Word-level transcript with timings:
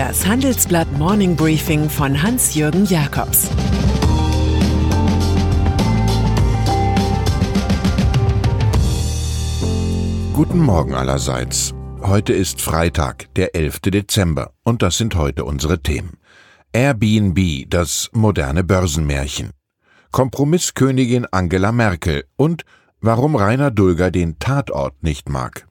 Das 0.00 0.26
Handelsblatt 0.26 0.90
Morning 0.96 1.36
Briefing 1.36 1.90
von 1.90 2.22
Hans-Jürgen 2.22 2.86
Jakobs 2.86 3.50
Guten 10.32 10.58
Morgen 10.60 10.94
allerseits. 10.94 11.74
Heute 12.00 12.32
ist 12.32 12.62
Freitag, 12.62 13.26
der 13.34 13.54
11. 13.54 13.80
Dezember, 13.80 14.54
und 14.64 14.80
das 14.80 14.96
sind 14.96 15.16
heute 15.16 15.44
unsere 15.44 15.82
Themen. 15.82 16.16
Airbnb, 16.72 17.68
das 17.68 18.08
moderne 18.14 18.64
Börsenmärchen. 18.64 19.50
Kompromisskönigin 20.12 21.26
Angela 21.30 21.72
Merkel 21.72 22.24
und 22.36 22.64
warum 23.02 23.36
Rainer 23.36 23.70
Dulger 23.70 24.10
den 24.10 24.38
Tatort 24.38 25.02
nicht 25.02 25.28
mag. 25.28 25.66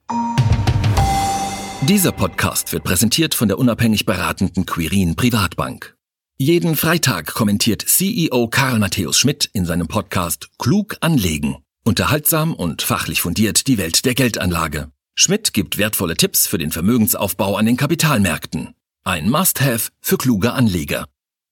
Dieser 1.90 2.12
Podcast 2.12 2.72
wird 2.72 2.84
präsentiert 2.84 3.34
von 3.34 3.48
der 3.48 3.58
unabhängig 3.58 4.06
beratenden 4.06 4.68
Quirin 4.68 5.16
Privatbank. 5.16 5.98
Jeden 6.38 6.76
Freitag 6.76 7.34
kommentiert 7.34 7.82
CEO 7.82 8.48
Karl 8.48 8.78
Matthäus 8.78 9.18
Schmidt 9.18 9.50
in 9.54 9.66
seinem 9.66 9.88
Podcast 9.88 10.52
Klug 10.60 10.98
anlegen. 11.02 11.58
Unterhaltsam 11.84 12.54
und 12.54 12.84
fachlich 12.84 13.22
fundiert 13.22 13.66
die 13.66 13.80
Welt 13.80 14.06
der 14.06 14.14
Geldanlage. 14.14 14.92
Schmidt 15.16 15.52
gibt 15.52 15.80
wertvolle 15.80 16.16
Tipps 16.16 16.46
für 16.46 16.60
den 16.60 16.70
Vermögensaufbau 16.70 17.56
an 17.56 17.66
den 17.66 17.76
Kapitalmärkten. 17.76 18.76
Ein 19.04 19.28
Must-Have 19.28 19.90
für 20.00 20.18
kluge 20.20 20.54
Anleger. 20.54 21.08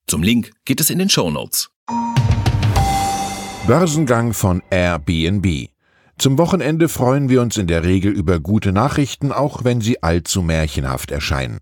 Zum 0.05 0.21
Link 0.21 0.51
geht 0.65 0.79
es 0.79 0.91
in 0.91 0.99
den 0.99 1.09
Show 1.09 1.31
Notes. 1.31 1.71
Börsengang 3.65 4.33
von 4.33 4.61
Airbnb. 4.69 5.69
Zum 6.19 6.39
Wochenende 6.39 6.89
freuen 6.89 7.29
wir 7.29 7.43
uns 7.43 7.57
in 7.57 7.67
der 7.67 7.83
Regel 7.83 8.11
über 8.11 8.39
gute 8.39 8.71
Nachrichten, 8.71 9.31
auch 9.31 9.63
wenn 9.63 9.81
sie 9.81 10.01
allzu 10.01 10.41
märchenhaft 10.41 11.11
erscheinen. 11.11 11.59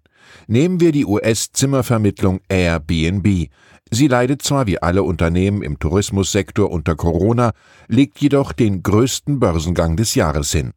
Nehmen 0.47 0.80
wir 0.80 0.94
die 0.94 1.06
US-Zimmervermittlung 1.06 2.39
Airbnb. 2.47 3.50
Sie 3.92 4.08
leidet 4.08 4.44
zwar 4.44 4.66
wie 4.66 4.81
alle 4.81 5.03
Unternehmen 5.03 5.62
im 5.62 5.78
Tourismussektor 5.78 6.72
unter 6.72 6.95
Corona, 6.95 7.52
legt 7.89 8.22
jedoch 8.22 8.53
den 8.53 8.81
größten 8.81 9.42
Börsengang 9.42 9.97
des 9.97 10.16
Jahres 10.16 10.53
hin. 10.53 10.72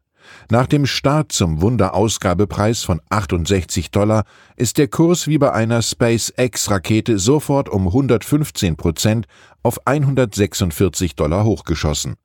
Nach 0.51 0.67
dem 0.67 0.85
Start 0.85 1.31
zum 1.31 1.61
Wunderausgabepreis 1.61 2.83
von 2.83 2.99
68 3.09 3.91
Dollar 3.91 4.25
ist 4.57 4.77
der 4.77 4.89
Kurs 4.89 5.27
wie 5.27 5.37
bei 5.37 5.53
einer 5.53 5.81
SpaceX-Rakete 5.81 7.17
sofort 7.17 7.69
um 7.69 7.87
115 7.87 8.75
Prozent 8.75 9.25
auf 9.63 9.87
146 9.87 11.15
Dollar 11.15 11.45
hochgeschossen. 11.45 12.15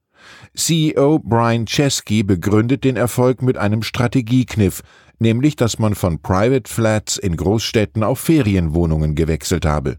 CEO 0.57 1.19
Brian 1.19 1.67
Chesky 1.67 2.23
begründet 2.23 2.85
den 2.85 2.97
Erfolg 2.97 3.43
mit 3.43 3.57
einem 3.57 3.83
Strategiekniff, 3.83 4.83
nämlich 5.19 5.57
dass 5.57 5.79
man 5.79 5.95
von 5.95 6.21
Private 6.21 6.71
Flats 6.71 7.17
in 7.17 7.37
Großstädten 7.37 8.03
auf 8.03 8.21
Ferienwohnungen 8.21 9.15
gewechselt 9.15 9.67
habe. 9.67 9.99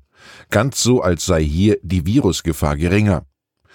Ganz 0.50 0.82
so, 0.82 1.02
als 1.02 1.26
sei 1.26 1.44
hier 1.44 1.78
die 1.84 2.06
Virusgefahr 2.06 2.78
geringer. 2.78 3.26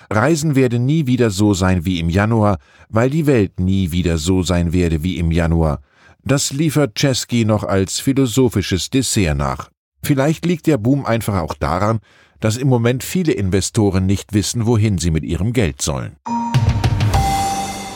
Reisen 0.08 0.54
werde 0.54 0.78
nie 0.78 1.06
wieder 1.06 1.30
so 1.30 1.52
sein 1.54 1.84
wie 1.84 2.00
im 2.00 2.08
Januar, 2.08 2.58
weil 2.88 3.10
die 3.10 3.26
Welt 3.26 3.60
nie 3.60 3.92
wieder 3.92 4.18
so 4.18 4.42
sein 4.42 4.72
werde 4.72 5.02
wie 5.02 5.18
im 5.18 5.30
Januar. 5.30 5.82
Das 6.24 6.52
liefert 6.52 6.94
Chesky 6.94 7.44
noch 7.44 7.64
als 7.64 8.00
philosophisches 8.00 8.90
Dessert 8.90 9.36
nach. 9.36 9.70
Vielleicht 10.02 10.46
liegt 10.46 10.66
der 10.66 10.78
Boom 10.78 11.04
einfach 11.04 11.40
auch 11.40 11.54
daran, 11.54 12.00
dass 12.40 12.56
im 12.56 12.68
Moment 12.68 13.04
viele 13.04 13.32
Investoren 13.32 14.06
nicht 14.06 14.32
wissen, 14.32 14.66
wohin 14.66 14.98
sie 14.98 15.10
mit 15.10 15.24
ihrem 15.24 15.52
Geld 15.52 15.80
sollen. 15.82 16.16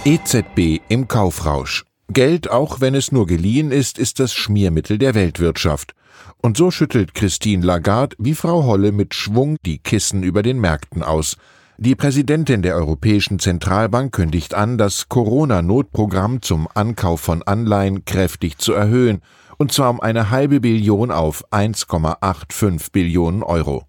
EZB 0.05 0.83
im 0.89 1.09
Kaufrausch. 1.09 1.85
Geld, 2.13 2.51
auch 2.51 2.81
wenn 2.81 2.95
es 2.95 3.11
nur 3.11 3.27
geliehen 3.27 3.73
ist, 3.73 3.99
ist 3.99 4.21
das 4.21 4.35
Schmiermittel 4.35 4.99
der 4.99 5.15
Weltwirtschaft. 5.15 5.95
Und 6.43 6.59
so 6.59 6.71
schüttelt 6.71 7.15
Christine 7.15 7.65
Lagarde 7.65 8.15
wie 8.19 8.35
Frau 8.35 8.65
Holle 8.65 8.93
mit 8.93 9.15
Schwung 9.15 9.57
die 9.65 9.79
Kissen 9.79 10.23
über 10.23 10.43
den 10.43 10.61
Märkten 10.61 11.03
aus. 11.03 11.39
Die 11.79 11.95
Präsidentin 11.95 12.63
der 12.63 12.77
Europäischen 12.77 13.39
Zentralbank 13.39 14.13
kündigt 14.13 14.55
an, 14.55 14.79
das 14.79 15.09
Corona-Notprogramm 15.09 16.43
zum 16.43 16.69
Ankauf 16.73 17.21
von 17.21 17.43
Anleihen 17.43 18.05
kräftig 18.05 18.59
zu 18.59 18.75
erhöhen, 18.75 19.23
und 19.57 19.73
zwar 19.73 19.91
um 19.91 20.01
eine 20.01 20.31
halbe 20.31 20.61
Billion 20.61 21.11
auf 21.11 21.51
1,85 21.51 22.93
Billionen 22.93 23.43
Euro. 23.43 23.85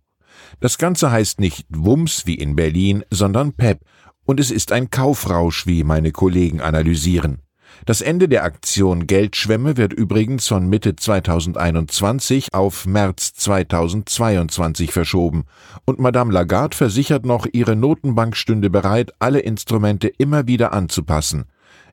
Das 0.60 0.78
Ganze 0.78 1.12
heißt 1.12 1.40
nicht 1.40 1.66
Wumms 1.70 2.26
wie 2.26 2.36
in 2.36 2.56
Berlin, 2.56 3.04
sondern 3.10 3.54
PEP, 3.54 3.82
und 4.26 4.40
es 4.40 4.52
ist 4.52 4.72
ein 4.72 4.90
Kaufrausch, 4.90 5.68
wie 5.68 5.84
meine 5.84 6.12
Kollegen 6.12 6.62
analysieren. 6.62 7.42
Das 7.86 8.02
Ende 8.02 8.30
der 8.30 8.46
Aktion 8.46 9.06
Geldschwemme 9.06 9.76
wird 9.76 9.92
übrigens 9.92 10.48
von 10.48 10.68
Mitte 10.68 10.96
2021 10.96 12.54
auf 12.54 12.86
März 12.86 13.34
2022 13.34 14.92
verschoben, 14.92 15.44
und 15.86 16.00
Madame 16.00 16.32
Lagarde 16.32 16.76
versichert 16.76 17.26
noch, 17.26 17.46
ihre 17.52 17.76
Notenbank 17.76 18.36
stünde 18.38 18.70
bereit, 18.70 19.12
alle 19.20 19.40
Instrumente 19.40 20.08
immer 20.08 20.48
wieder 20.48 20.74
anzupassen. 20.74 21.46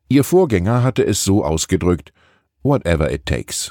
Ihr 0.08 0.24
Vorgänger 0.24 0.82
hatte 0.82 1.04
es 1.04 1.24
so 1.24 1.44
ausgedrückt, 1.44 2.12
whatever 2.62 3.12
it 3.12 3.26
takes. 3.26 3.70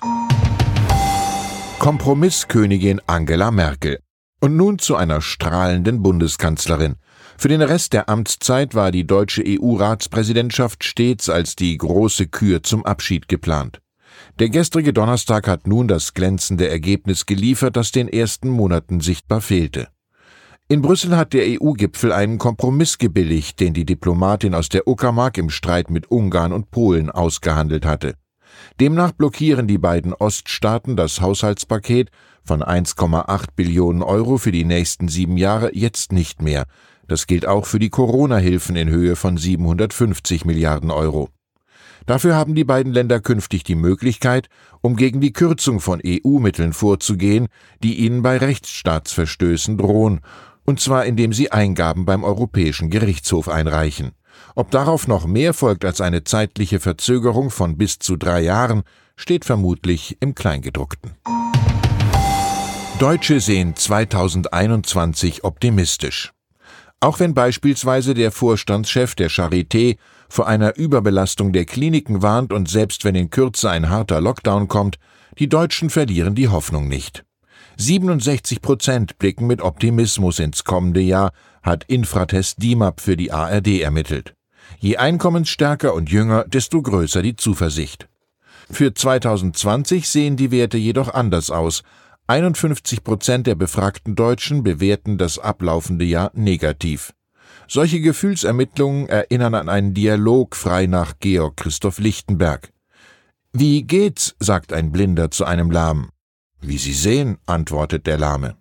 Kompromisskönigin 1.80 3.02
Angela 3.08 3.52
Merkel. 3.52 4.00
Und 4.42 4.58
nun 4.58 4.80
zu 4.80 4.96
einer 4.96 5.22
strahlenden 5.22 6.02
Bundeskanzlerin. 6.02 6.96
Für 7.38 7.48
den 7.48 7.62
Rest 7.62 7.94
der 7.94 8.10
Amtszeit 8.10 8.74
war 8.74 8.92
die 8.92 9.06
deutsche 9.06 9.44
EU-Ratspräsidentschaft 9.46 10.84
stets 10.84 11.30
als 11.30 11.56
die 11.56 11.78
große 11.78 12.28
Kür 12.28 12.64
zum 12.64 12.84
Abschied 12.84 13.28
geplant. 13.28 13.82
Der 14.40 14.50
gestrige 14.50 14.94
Donnerstag 14.94 15.48
hat 15.48 15.68
nun 15.68 15.88
das 15.88 16.16
glänzende 16.16 16.68
Ergebnis 16.68 17.28
geliefert, 17.28 17.76
das 17.76 17.92
den 17.92 18.08
ersten 18.08 18.50
Monaten 18.50 19.00
sichtbar 19.00 19.42
fehlte. 19.42 19.90
In 20.68 20.82
Brüssel 20.82 21.18
hat 21.18 21.34
der 21.34 21.46
EU-Gipfel 21.46 22.12
einen 22.12 22.38
Kompromiss 22.38 22.98
gebilligt, 22.98 23.60
den 23.60 23.74
die 23.74 23.86
Diplomatin 23.86 24.56
aus 24.56 24.70
der 24.70 24.88
Uckermark 24.88 25.38
im 25.38 25.50
Streit 25.50 25.92
mit 25.92 26.10
Ungarn 26.10 26.54
und 26.54 26.72
Polen 26.72 27.12
ausgehandelt 27.12 27.86
hatte. 27.86 28.16
Demnach 28.80 29.12
blockieren 29.12 29.68
die 29.68 29.78
beiden 29.78 30.14
Oststaaten 30.14 30.96
das 30.96 31.22
Haushaltspaket 31.22 32.10
von 32.44 32.64
1,8 32.64 33.46
Billionen 33.56 34.04
Euro 34.04 34.38
für 34.38 34.52
die 34.52 34.66
nächsten 34.66 35.08
sieben 35.08 35.38
Jahre 35.38 35.76
jetzt 35.76 36.12
nicht 36.12 36.42
mehr, 36.42 36.66
das 37.08 37.28
gilt 37.28 37.46
auch 37.46 37.66
für 37.66 37.80
die 37.80 37.90
Corona-Hilfen 37.90 38.76
in 38.76 38.90
Höhe 38.90 39.16
von 39.16 39.38
750 39.38 40.46
Milliarden 40.46 40.92
Euro. 40.92 41.30
Dafür 42.06 42.36
haben 42.36 42.56
die 42.56 42.64
beiden 42.64 42.94
Länder 42.94 43.20
künftig 43.20 43.64
die 43.64 43.76
Möglichkeit, 43.76 44.48
um 44.82 44.96
gegen 44.96 45.22
die 45.22 45.34
Kürzung 45.34 45.80
von 45.80 46.02
EU-Mitteln 46.06 46.74
vorzugehen, 46.74 47.48
die 47.84 48.00
ihnen 48.00 48.22
bei 48.22 48.38
Rechtsstaatsverstößen 48.38 49.78
drohen, 49.78 50.22
und 50.64 50.80
zwar 50.80 51.06
indem 51.06 51.34
sie 51.34 51.52
Eingaben 51.52 52.06
beim 52.06 52.24
Europäischen 52.24 52.90
Gerichtshof 52.90 53.50
einreichen. 53.50 54.12
Ob 54.56 54.72
darauf 54.72 55.08
noch 55.08 55.26
mehr 55.26 55.54
folgt 55.54 55.86
als 55.86 56.02
eine 56.02 56.24
zeitliche 56.24 56.80
Verzögerung 56.80 57.50
von 57.50 57.78
bis 57.78 58.00
zu 58.00 58.16
drei 58.18 58.42
Jahren, 58.42 58.84
steht 59.16 59.46
vermutlich 59.46 60.18
im 60.20 60.36
Kleingedruckten. 60.36 61.16
Deutsche 63.00 63.40
sehen 63.40 63.76
2021 63.76 65.44
optimistisch. 65.44 66.34
Auch 67.00 67.20
wenn 67.20 67.34
beispielsweise 67.34 68.14
der 68.14 68.32
Vorstandschef 68.32 69.16
der 69.16 69.32
Charité 69.32 69.98
vor 70.30 70.48
einer 70.48 70.78
Überbelastung 70.78 71.52
der 71.52 71.66
Kliniken 71.66 72.22
warnt 72.22 72.54
und 72.54 72.70
selbst 72.70 73.04
wenn 73.04 73.16
in 73.16 73.32
Kürze 73.32 73.72
ein 73.72 73.90
harter 73.90 74.22
Lockdown 74.22 74.68
kommt, 74.68 75.00
die 75.40 75.50
Deutschen 75.50 75.90
verlieren 75.90 76.36
die 76.36 76.50
Hoffnung 76.50 76.88
nicht. 76.88 77.26
67 77.78 78.62
Prozent 78.62 79.18
blicken 79.18 79.48
mit 79.48 79.62
Optimismus 79.62 80.40
ins 80.40 80.64
kommende 80.64 81.02
Jahr, 81.02 81.32
hat 81.64 81.84
Infratest 81.86 82.62
DIMAP 82.62 83.02
für 83.02 83.18
die 83.18 83.32
ARD 83.32 83.82
ermittelt. 83.82 84.36
Je 84.80 84.98
einkommensstärker 84.98 85.94
und 85.94 86.10
jünger, 86.10 86.46
desto 86.46 86.82
größer 86.82 87.22
die 87.22 87.36
Zuversicht. 87.36 88.08
Für 88.70 88.94
2020 88.94 90.08
sehen 90.08 90.38
die 90.38 90.52
Werte 90.52 90.78
jedoch 90.78 91.14
anders 91.14 91.50
aus, 91.52 91.84
51 92.28 93.04
Prozent 93.04 93.48
der 93.48 93.56
befragten 93.56 94.16
Deutschen 94.16 94.64
bewerten 94.64 95.18
das 95.18 95.38
ablaufende 95.38 96.06
Jahr 96.06 96.32
negativ. 96.34 97.14
Solche 97.68 98.00
Gefühlsermittlungen 98.00 99.10
erinnern 99.10 99.56
an 99.56 99.70
einen 99.70 99.94
Dialog 99.94 100.56
frei 100.56 100.86
nach 100.86 101.16
Georg 101.20 101.58
Christoph 101.58 102.00
Lichtenberg. 102.00 102.72
Wie 103.54 103.84
geht's? 103.84 104.36
sagt 104.40 104.72
ein 104.72 104.92
Blinder 104.92 105.32
zu 105.32 105.46
einem 105.46 105.72
Lahmen. 105.72 106.10
Wie 106.64 106.78
Sie 106.78 106.94
sehen, 106.94 107.38
antwortet 107.48 108.06
der 108.06 108.20
Lahme. 108.20 108.56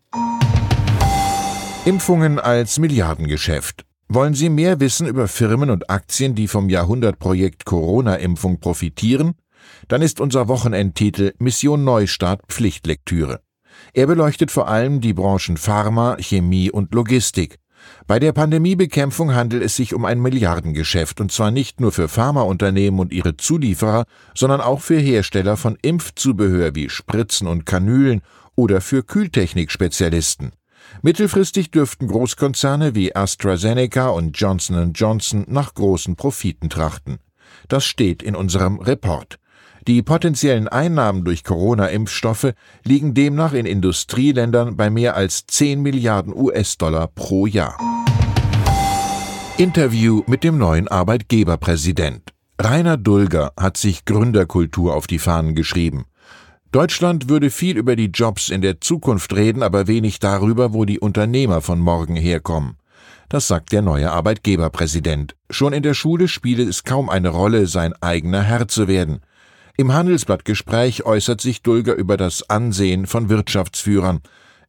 Impfungen 1.85 2.39
als 2.39 2.79
Milliardengeschäft. 2.79 3.85
Wollen 4.09 4.33
Sie 4.33 4.49
mehr 4.49 4.81
wissen 4.81 5.07
über 5.07 5.29
Firmen 5.29 5.69
und 5.69 5.91
Aktien, 5.91 6.35
die 6.35 6.49
vom 6.49 6.71
Jahrhundertprojekt 6.71 7.67
Corona-Impfung 7.67 8.59
profitieren? 8.59 9.35
Dann 9.89 10.01
ist 10.01 10.19
unser 10.19 10.49
Wochenendtitel 10.49 11.35
Mission 11.39 11.85
Neustart 11.85 12.41
Pflichtlektüre. 12.49 13.43
Er 13.93 14.07
beleuchtet 14.07 14.51
vor 14.51 14.69
allem 14.69 15.01
die 15.03 15.13
Branchen 15.13 15.59
Pharma, 15.59 16.17
Chemie 16.19 16.71
und 16.71 16.95
Logistik. 16.95 17.59
Bei 18.07 18.19
der 18.19 18.33
Pandemiebekämpfung 18.33 19.35
handelt 19.35 19.63
es 19.63 19.77
sich 19.77 19.95
um 19.95 20.05
ein 20.05 20.21
Milliardengeschäft, 20.21 21.21
und 21.21 21.33
zwar 21.33 21.51
nicht 21.51 21.81
nur 21.81 21.93
für 21.93 22.09
Pharmaunternehmen 22.09 23.01
und 23.01 23.13
ihre 23.13 23.37
Zulieferer, 23.37 24.05
sondern 24.35 24.61
auch 24.61 24.81
für 24.81 24.99
Hersteller 24.99 25.57
von 25.57 25.79
Impfzubehör 25.83 26.75
wie 26.75 26.89
Spritzen 26.89 27.47
und 27.47 27.67
Kanülen 27.67 28.23
oder 28.55 28.81
für 28.81 29.03
Kühltechnikspezialisten. 29.03 30.53
Mittelfristig 31.03 31.71
dürften 31.71 32.09
Großkonzerne 32.09 32.95
wie 32.95 33.15
AstraZeneca 33.15 34.09
und 34.09 34.39
Johnson 34.39 34.93
Johnson 34.93 35.45
nach 35.49 35.75
großen 35.75 36.17
Profiten 36.17 36.69
trachten. 36.69 37.19
Das 37.69 37.85
steht 37.85 38.23
in 38.23 38.37
unserem 38.37 38.79
Report. 38.79 39.40
Die 39.87 40.03
potenziellen 40.03 40.69
Einnahmen 40.69 41.25
durch 41.25 41.45
Corona-Impfstoffe 41.45 42.53
liegen 42.85 43.15
demnach 43.15 43.53
in 43.53 43.67
Industrieländern 43.67 44.77
bei 44.77 44.91
mehr 44.91 45.17
als 45.17 45.47
10 45.47 45.81
Milliarden 45.81 46.35
US-Dollar 46.35 47.09
pro 47.09 47.47
Jahr. 47.47 47.79
Interview 49.57 50.23
mit 50.27 50.45
dem 50.45 50.59
neuen 50.59 50.89
Arbeitgeberpräsident. 50.89 52.33
Rainer 52.61 52.97
Dulger 52.97 53.53
hat 53.59 53.77
sich 53.77 54.05
Gründerkultur 54.05 54.95
auf 54.95 55.07
die 55.07 55.19
Fahnen 55.19 55.55
geschrieben. 55.55 56.05
Deutschland 56.73 57.29
würde 57.29 57.51
viel 57.51 57.77
über 57.77 57.97
die 57.97 58.11
Jobs 58.13 58.49
in 58.49 58.61
der 58.61 58.81
Zukunft 58.81 59.35
reden, 59.35 59.63
aber 59.63 59.87
wenig 59.87 60.19
darüber, 60.19 60.73
wo 60.73 60.85
die 60.85 61.01
Unternehmer 61.01 61.63
von 61.63 61.81
morgen 61.81 62.17
herkommen. 62.17 62.77
Das 63.29 63.49
sagt 63.49 63.73
der 63.73 63.83
neue 63.83 64.11
Arbeitgeberpräsident. 64.11 65.37
Schon 65.51 65.73
in 65.73 65.83
der 65.83 65.95
Schule 65.95 66.29
spiele 66.29 66.63
es 66.63 66.85
kaum 66.85 67.09
eine 67.09 67.31
Rolle, 67.31 67.67
sein 67.67 67.93
eigener 68.01 68.43
Herr 68.43 68.69
zu 68.69 68.89
werden. 68.89 69.21
Im 69.81 69.95
Handelsblattgespräch 69.95 71.07
äußert 71.07 71.41
sich 71.41 71.63
Dulger 71.63 71.95
über 71.95 72.19
das 72.19 72.51
Ansehen 72.51 73.07
von 73.07 73.31
Wirtschaftsführern. 73.31 74.21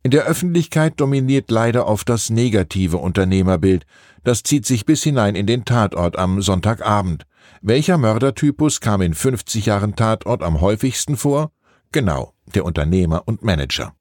In 0.04 0.12
der 0.12 0.24
Öffentlichkeit 0.24 1.02
dominiert 1.02 1.52
leider 1.52 1.86
oft 1.86 2.08
das 2.08 2.30
negative 2.30 2.96
Unternehmerbild. 2.96 3.86
Das 4.24 4.42
zieht 4.44 4.66
sich 4.66 4.86
bis 4.86 5.04
hinein 5.04 5.36
in 5.36 5.48
den 5.48 5.66
Tatort 5.66 6.18
am 6.18 6.42
Sonntagabend. 6.42 7.26
Welcher 7.62 7.98
Mördertypus 7.98 8.80
kam 8.80 9.02
in 9.02 9.14
50 9.14 9.66
Jahren 9.66 9.98
Tatort 9.98 10.44
am 10.44 10.62
häufigsten 10.62 11.18
vor? 11.18 11.52
Genau, 11.92 12.32
der 12.56 12.64
Unternehmer 12.64 13.24
und 13.26 13.44
Manager. 13.44 13.94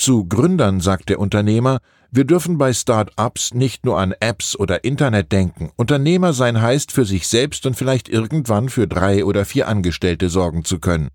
Zu 0.00 0.24
Gründern 0.24 0.80
sagt 0.80 1.10
der 1.10 1.18
Unternehmer, 1.18 1.80
wir 2.10 2.24
dürfen 2.24 2.56
bei 2.56 2.72
Start-ups 2.72 3.52
nicht 3.52 3.84
nur 3.84 3.98
an 3.98 4.14
Apps 4.18 4.58
oder 4.58 4.82
Internet 4.82 5.30
denken. 5.30 5.72
Unternehmer 5.76 6.32
sein 6.32 6.62
heißt, 6.62 6.90
für 6.90 7.04
sich 7.04 7.28
selbst 7.28 7.66
und 7.66 7.76
vielleicht 7.76 8.08
irgendwann 8.08 8.70
für 8.70 8.88
drei 8.88 9.26
oder 9.26 9.44
vier 9.44 9.68
Angestellte 9.68 10.30
sorgen 10.30 10.64
zu 10.64 10.78
können. 10.78 11.10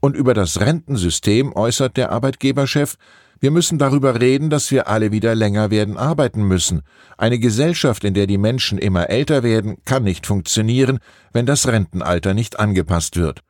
Und 0.00 0.16
über 0.16 0.32
das 0.32 0.60
Rentensystem 0.60 1.54
äußert 1.54 1.98
der 1.98 2.10
Arbeitgeberchef, 2.10 2.96
wir 3.38 3.50
müssen 3.50 3.76
darüber 3.76 4.18
reden, 4.18 4.48
dass 4.48 4.70
wir 4.70 4.88
alle 4.88 5.12
wieder 5.12 5.34
länger 5.34 5.70
werden 5.70 5.98
arbeiten 5.98 6.42
müssen. 6.42 6.84
Eine 7.18 7.38
Gesellschaft, 7.38 8.02
in 8.02 8.14
der 8.14 8.26
die 8.26 8.38
Menschen 8.38 8.78
immer 8.78 9.10
älter 9.10 9.42
werden, 9.42 9.76
kann 9.84 10.04
nicht 10.04 10.26
funktionieren, 10.26 11.00
wenn 11.34 11.44
das 11.44 11.68
Rentenalter 11.68 12.32
nicht 12.32 12.58
angepasst 12.58 13.16
wird. 13.16 13.42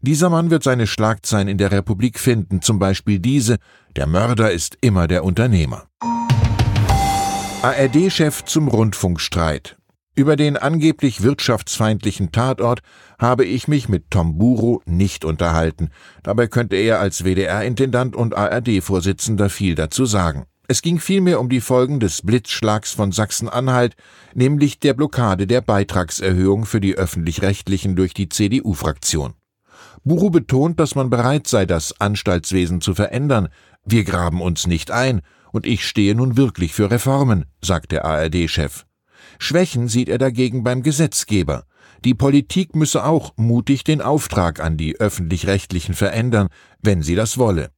Dieser 0.00 0.30
Mann 0.30 0.50
wird 0.50 0.62
seine 0.62 0.86
Schlagzeilen 0.86 1.48
in 1.48 1.58
der 1.58 1.72
Republik 1.72 2.20
finden, 2.20 2.62
zum 2.62 2.78
Beispiel 2.78 3.18
diese, 3.18 3.56
der 3.96 4.06
Mörder 4.06 4.52
ist 4.52 4.78
immer 4.80 5.08
der 5.08 5.24
Unternehmer. 5.24 5.88
ARD-Chef 7.62 8.44
zum 8.44 8.68
Rundfunkstreit. 8.68 9.76
Über 10.14 10.36
den 10.36 10.56
angeblich 10.56 11.22
wirtschaftsfeindlichen 11.22 12.30
Tatort 12.30 12.80
habe 13.18 13.44
ich 13.44 13.66
mich 13.66 13.88
mit 13.88 14.10
Tom 14.10 14.38
Buro 14.38 14.82
nicht 14.86 15.24
unterhalten. 15.24 15.90
Dabei 16.22 16.46
könnte 16.46 16.76
er 16.76 17.00
als 17.00 17.24
WDR-Intendant 17.24 18.14
und 18.14 18.36
ARD-Vorsitzender 18.36 19.50
viel 19.50 19.74
dazu 19.74 20.06
sagen. 20.06 20.44
Es 20.68 20.82
ging 20.82 21.00
vielmehr 21.00 21.40
um 21.40 21.48
die 21.48 21.60
Folgen 21.60 21.98
des 21.98 22.22
Blitzschlags 22.22 22.92
von 22.92 23.10
Sachsen-Anhalt, 23.10 23.96
nämlich 24.34 24.78
der 24.78 24.94
Blockade 24.94 25.48
der 25.48 25.60
Beitragserhöhung 25.60 26.66
für 26.66 26.80
die 26.80 26.94
öffentlich-rechtlichen 26.94 27.96
durch 27.96 28.14
die 28.14 28.28
CDU-Fraktion. 28.28 29.34
Buro 30.04 30.30
betont, 30.30 30.80
dass 30.80 30.94
man 30.94 31.10
bereit 31.10 31.46
sei, 31.46 31.66
das 31.66 32.00
Anstaltswesen 32.00 32.80
zu 32.80 32.94
verändern. 32.94 33.48
Wir 33.84 34.04
graben 34.04 34.40
uns 34.40 34.66
nicht 34.66 34.90
ein, 34.90 35.22
und 35.52 35.66
ich 35.66 35.86
stehe 35.86 36.14
nun 36.14 36.36
wirklich 36.36 36.74
für 36.74 36.90
Reformen, 36.90 37.46
sagt 37.62 37.92
der 37.92 38.04
ARD-Chef. 38.04 38.84
Schwächen 39.38 39.88
sieht 39.88 40.08
er 40.08 40.18
dagegen 40.18 40.62
beim 40.64 40.82
Gesetzgeber. 40.82 41.64
Die 42.04 42.14
Politik 42.14 42.76
müsse 42.76 43.04
auch 43.04 43.32
mutig 43.36 43.82
den 43.84 44.00
Auftrag 44.00 44.60
an 44.60 44.76
die 44.76 45.00
öffentlich-rechtlichen 45.00 45.94
verändern, 45.94 46.48
wenn 46.80 47.02
sie 47.02 47.14
das 47.14 47.38
wolle. 47.38 47.70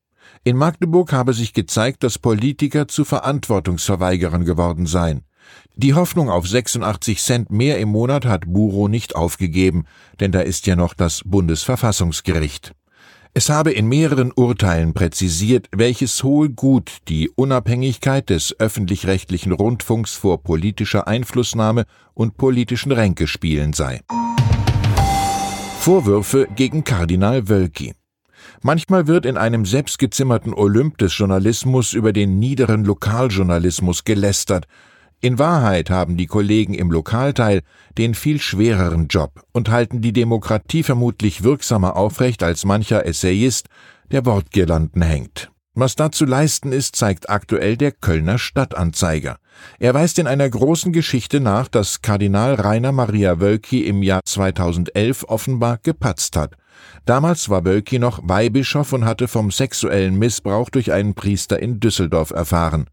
In 0.44 0.56
Magdeburg 0.56 1.12
habe 1.12 1.32
sich 1.32 1.52
gezeigt, 1.52 2.02
dass 2.02 2.18
Politiker 2.18 2.88
zu 2.88 3.04
Verantwortungsverweigerern 3.04 4.44
geworden 4.44 4.86
seien. 4.86 5.22
Die 5.74 5.94
Hoffnung 5.94 6.28
auf 6.28 6.46
86 6.46 7.20
Cent 7.20 7.50
mehr 7.50 7.78
im 7.78 7.88
Monat 7.88 8.24
hat 8.24 8.44
Buro 8.46 8.88
nicht 8.88 9.16
aufgegeben, 9.16 9.84
denn 10.20 10.32
da 10.32 10.40
ist 10.40 10.66
ja 10.66 10.76
noch 10.76 10.94
das 10.94 11.22
Bundesverfassungsgericht. 11.24 12.72
Es 13.32 13.48
habe 13.48 13.70
in 13.70 13.86
mehreren 13.86 14.32
Urteilen 14.34 14.92
präzisiert, 14.92 15.68
welches 15.70 16.24
hohe 16.24 16.50
Gut 16.50 16.98
die 17.08 17.30
Unabhängigkeit 17.30 18.28
des 18.28 18.58
öffentlich-rechtlichen 18.58 19.52
Rundfunks 19.52 20.14
vor 20.14 20.42
politischer 20.42 21.06
Einflussnahme 21.06 21.84
und 22.12 22.36
politischen 22.36 22.90
Ränkespielen 22.90 23.72
sei. 23.72 24.00
Vorwürfe 25.78 26.48
gegen 26.56 26.82
Kardinal 26.82 27.48
Wölki 27.48 27.94
Manchmal 28.62 29.06
wird 29.06 29.26
in 29.26 29.36
einem 29.36 29.64
selbstgezimmerten 29.64 30.52
Olymp 30.52 30.98
des 30.98 31.16
Journalismus 31.16 31.92
über 31.92 32.12
den 32.12 32.38
niederen 32.38 32.84
Lokaljournalismus 32.84 34.04
gelästert, 34.04 34.66
in 35.20 35.38
Wahrheit 35.38 35.90
haben 35.90 36.16
die 36.16 36.26
Kollegen 36.26 36.74
im 36.74 36.90
Lokalteil 36.90 37.60
den 37.98 38.14
viel 38.14 38.40
schwereren 38.40 39.08
Job 39.08 39.42
und 39.52 39.68
halten 39.68 40.00
die 40.00 40.12
Demokratie 40.12 40.82
vermutlich 40.82 41.42
wirksamer 41.42 41.96
aufrecht 41.96 42.42
als 42.42 42.64
mancher 42.64 43.04
Essayist, 43.04 43.66
der 44.10 44.24
Wortgirlanden 44.24 45.02
hängt. 45.02 45.50
Was 45.74 45.94
da 45.94 46.10
zu 46.10 46.24
leisten 46.24 46.72
ist, 46.72 46.96
zeigt 46.96 47.30
aktuell 47.30 47.76
der 47.76 47.92
Kölner 47.92 48.38
Stadtanzeiger. 48.38 49.36
Er 49.78 49.94
weist 49.94 50.18
in 50.18 50.26
einer 50.26 50.48
großen 50.48 50.92
Geschichte 50.92 51.38
nach, 51.38 51.68
dass 51.68 52.02
Kardinal 52.02 52.54
Rainer 52.54 52.92
Maria 52.92 53.40
Wölki 53.40 53.86
im 53.86 54.02
Jahr 54.02 54.22
2011 54.24 55.24
offenbar 55.28 55.78
gepatzt 55.82 56.36
hat. 56.36 56.56
Damals 57.04 57.48
war 57.50 57.64
Wölki 57.64 57.98
noch 57.98 58.20
Weihbischof 58.22 58.92
und 58.92 59.04
hatte 59.04 59.28
vom 59.28 59.50
sexuellen 59.50 60.18
Missbrauch 60.18 60.70
durch 60.70 60.92
einen 60.92 61.14
Priester 61.14 61.60
in 61.60 61.78
Düsseldorf 61.78 62.30
erfahren. 62.30 62.86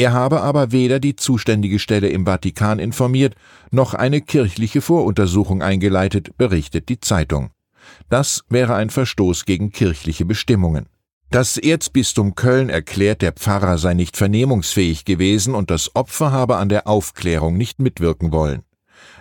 Er 0.00 0.14
habe 0.14 0.40
aber 0.40 0.72
weder 0.72 0.98
die 0.98 1.14
zuständige 1.14 1.78
Stelle 1.78 2.08
im 2.08 2.24
Vatikan 2.24 2.78
informiert, 2.78 3.34
noch 3.70 3.92
eine 3.92 4.22
kirchliche 4.22 4.80
Voruntersuchung 4.80 5.60
eingeleitet, 5.60 6.38
berichtet 6.38 6.88
die 6.88 7.00
Zeitung. 7.00 7.50
Das 8.08 8.42
wäre 8.48 8.74
ein 8.76 8.88
Verstoß 8.88 9.44
gegen 9.44 9.72
kirchliche 9.72 10.24
Bestimmungen. 10.24 10.86
Das 11.28 11.58
Erzbistum 11.58 12.34
Köln 12.34 12.70
erklärt, 12.70 13.20
der 13.20 13.32
Pfarrer 13.32 13.76
sei 13.76 13.92
nicht 13.92 14.16
vernehmungsfähig 14.16 15.04
gewesen 15.04 15.54
und 15.54 15.70
das 15.70 15.94
Opfer 15.94 16.32
habe 16.32 16.56
an 16.56 16.70
der 16.70 16.86
Aufklärung 16.86 17.58
nicht 17.58 17.78
mitwirken 17.78 18.32
wollen. 18.32 18.62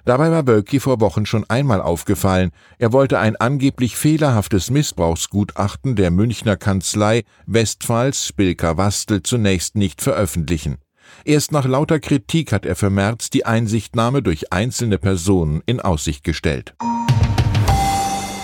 Dabei 0.09 0.31
war 0.31 0.47
Wölki 0.47 0.79
vor 0.79 1.01
Wochen 1.01 1.27
schon 1.27 1.47
einmal 1.51 1.83
aufgefallen, 1.83 2.49
er 2.79 2.91
wollte 2.91 3.19
ein 3.19 3.35
angeblich 3.35 3.95
fehlerhaftes 3.95 4.71
Missbrauchsgutachten 4.71 5.95
der 5.95 6.09
Münchner 6.09 6.57
Kanzlei 6.57 7.25
Westphals 7.45 8.25
Spilker-Wastel 8.25 9.21
zunächst 9.21 9.75
nicht 9.75 10.01
veröffentlichen. 10.01 10.79
Erst 11.25 11.51
nach 11.51 11.65
lauter 11.65 11.99
Kritik 11.99 12.51
hat 12.53 12.65
er 12.65 12.75
für 12.75 12.89
März 12.89 13.29
die 13.29 13.45
Einsichtnahme 13.45 14.23
durch 14.23 14.51
einzelne 14.51 14.97
Personen 14.97 15.61
in 15.67 15.79
Aussicht 15.79 16.23
gestellt. 16.23 16.73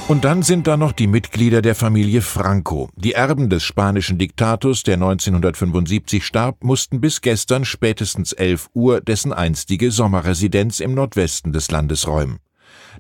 Und 0.08 0.24
dann 0.24 0.44
sind 0.44 0.68
da 0.68 0.78
noch 0.78 0.92
die 0.92 1.08
Mitglieder 1.08 1.64
der 1.64 1.74
Familie 1.74 2.22
Franco. 2.22 2.90
Die 2.96 3.14
Erben 3.14 3.50
des 3.50 3.64
spanischen 3.64 4.20
Diktators, 4.20 4.84
der 4.84 4.96
1975 4.96 6.24
starb, 6.24 6.64
mussten 6.64 7.02
bis 7.02 7.22
gestern 7.22 7.66
spätestens 7.66 8.32
11 8.32 8.70
Uhr 8.76 9.02
dessen 9.02 9.34
einstige 9.34 9.90
Sommerresidenz 9.90 10.80
im 10.80 10.94
Nordwesten 10.94 11.54
des 11.54 11.72
Landes 11.72 12.08
räumen. 12.08 12.38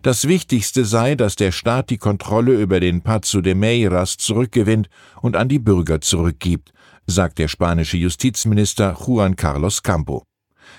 Das 0.01 0.27
Wichtigste 0.27 0.83
sei, 0.83 1.13
dass 1.13 1.35
der 1.35 1.51
Staat 1.51 1.91
die 1.91 1.99
Kontrolle 1.99 2.59
über 2.59 2.79
den 2.79 3.01
Pazo 3.01 3.41
de 3.41 3.53
Meiras 3.53 4.17
zurückgewinnt 4.17 4.89
und 5.21 5.35
an 5.35 5.47
die 5.47 5.59
Bürger 5.59 6.01
zurückgibt, 6.01 6.73
sagt 7.05 7.37
der 7.37 7.49
spanische 7.49 7.97
Justizminister 7.97 8.97
Juan 9.05 9.35
Carlos 9.35 9.83
Campo. 9.83 10.23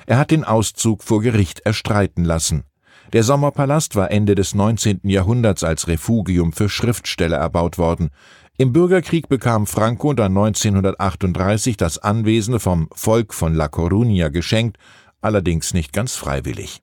Er 0.06 0.18
hat 0.18 0.32
den 0.32 0.42
Auszug 0.42 1.04
vor 1.04 1.22
Gericht 1.22 1.60
erstreiten 1.60 2.24
lassen. 2.24 2.64
Der 3.12 3.22
Sommerpalast 3.22 3.94
war 3.94 4.10
Ende 4.10 4.34
des 4.34 4.54
19. 4.54 5.00
Jahrhunderts 5.04 5.62
als 5.62 5.86
Refugium 5.86 6.52
für 6.52 6.68
Schriftsteller 6.68 7.36
erbaut 7.36 7.78
worden. 7.78 8.10
Im 8.58 8.72
Bürgerkrieg 8.72 9.28
bekam 9.28 9.66
Franco 9.66 10.12
dann 10.12 10.36
1938 10.36 11.76
das 11.76 11.98
Anwesen 11.98 12.58
vom 12.58 12.88
Volk 12.92 13.32
von 13.32 13.54
La 13.54 13.66
Coruña 13.66 14.30
geschenkt, 14.30 14.78
allerdings 15.20 15.72
nicht 15.72 15.92
ganz 15.92 16.16
freiwillig. 16.16 16.80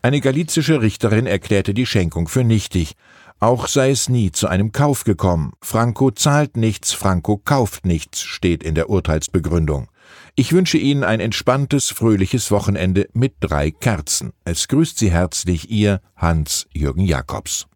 Eine 0.00 0.20
galizische 0.20 0.80
Richterin 0.80 1.26
erklärte 1.26 1.74
die 1.74 1.86
Schenkung 1.86 2.28
für 2.28 2.44
nichtig. 2.44 2.94
Auch 3.40 3.66
sei 3.68 3.90
es 3.90 4.08
nie 4.08 4.30
zu 4.30 4.48
einem 4.48 4.70
Kauf 4.70 5.04
gekommen. 5.04 5.52
Franco 5.60 6.10
zahlt 6.10 6.56
nichts, 6.56 6.92
Franco 6.92 7.38
kauft 7.38 7.84
nichts, 7.84 8.22
steht 8.22 8.62
in 8.62 8.74
der 8.74 8.90
Urteilsbegründung. 8.90 9.88
Ich 10.34 10.52
wünsche 10.52 10.78
Ihnen 10.78 11.04
ein 11.04 11.20
entspanntes, 11.20 11.88
fröhliches 11.88 12.50
Wochenende 12.50 13.08
mit 13.12 13.34
drei 13.40 13.70
Kerzen. 13.70 14.32
Es 14.44 14.68
grüßt 14.68 14.98
Sie 14.98 15.10
herzlich 15.10 15.70
Ihr 15.70 16.00
Hans-Jürgen 16.16 17.04
Jakobs. 17.04 17.66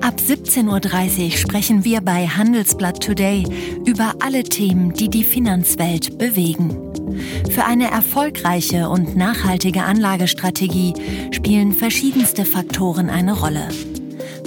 Ab 0.00 0.18
17.30 0.18 1.24
Uhr 1.24 1.30
sprechen 1.36 1.84
wir 1.84 2.00
bei 2.00 2.26
Handelsblatt 2.26 3.00
Today 3.00 3.44
über 3.86 4.14
alle 4.20 4.42
Themen, 4.42 4.92
die 4.92 5.08
die 5.08 5.22
Finanzwelt 5.22 6.18
bewegen. 6.18 6.90
Für 7.50 7.64
eine 7.64 7.90
erfolgreiche 7.90 8.88
und 8.88 9.16
nachhaltige 9.16 9.84
Anlagestrategie 9.84 10.94
spielen 11.30 11.72
verschiedenste 11.72 12.44
Faktoren 12.44 13.10
eine 13.10 13.38
Rolle. 13.38 13.68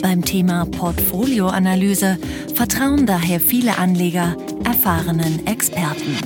Beim 0.04 0.26
Thema 0.26 0.66
Portfolioanalyse 0.66 2.18
vertrauen 2.54 3.06
daher 3.06 3.40
viele 3.40 3.78
Anleger 3.78 4.36
erfahrenen 4.66 5.48
Experten. 5.48 6.18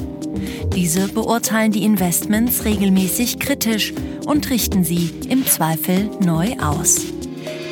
Diese 0.75 1.07
beurteilen 1.07 1.72
die 1.72 1.84
Investments 1.84 2.65
regelmäßig 2.65 3.38
kritisch 3.38 3.93
und 4.25 4.50
richten 4.50 4.84
sie 4.84 5.12
im 5.29 5.46
Zweifel 5.46 6.10
neu 6.19 6.55
aus. 6.60 7.05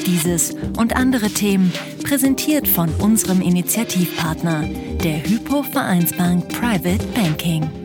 Dieses 0.05 0.53
und 0.77 0.95
andere 0.95 1.31
Themen 1.31 1.73
präsentiert 2.03 2.67
von 2.67 2.89
unserem 2.99 3.41
Initiativpartner, 3.41 4.69
der 5.03 5.23
Hypo 5.23 5.63
Vereinsbank 5.63 6.47
Private 6.49 7.03
Banking. 7.15 7.84